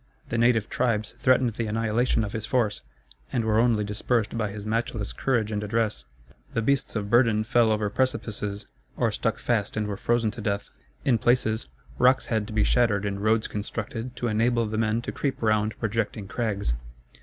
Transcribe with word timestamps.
The 0.29 0.37
native 0.39 0.67
tribes 0.67 1.13
threatened 1.19 1.53
the 1.53 1.67
annihilation 1.67 2.23
of 2.23 2.33
his 2.33 2.47
force, 2.47 2.81
and 3.31 3.45
were 3.45 3.59
only 3.59 3.83
dispersed 3.83 4.35
by 4.35 4.49
his 4.49 4.65
matchless 4.65 5.13
courage 5.13 5.51
and 5.51 5.63
address. 5.63 6.05
The 6.55 6.63
beasts 6.63 6.95
of 6.95 7.11
burden 7.11 7.43
fell 7.43 7.71
over 7.71 7.87
precipices, 7.91 8.65
or 8.97 9.11
stuck 9.11 9.37
fast 9.37 9.77
and 9.77 9.85
were 9.87 9.97
frozen 9.97 10.31
to 10.31 10.41
death. 10.41 10.71
In 11.05 11.19
places, 11.19 11.67
rocks 11.99 12.25
had 12.25 12.47
to 12.47 12.53
be 12.53 12.63
shattered 12.63 13.05
and 13.05 13.21
roads 13.23 13.47
constructed 13.47 14.15
to 14.15 14.27
enable 14.27 14.65
the 14.65 14.79
men 14.79 15.03
to 15.03 15.11
creep 15.11 15.39
round 15.39 15.79
projecting 15.79 16.27
crags. 16.27 16.73